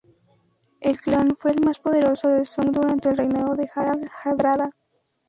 [0.79, 4.71] El clan fue el más poderoso de Sogn durante el reinado de Harald Hardrada.